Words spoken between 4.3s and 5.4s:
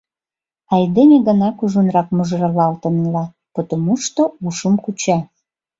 ушым куча.